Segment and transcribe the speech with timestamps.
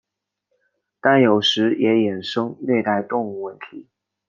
[0.99, 3.87] 但有时也衍生虐待动物问题。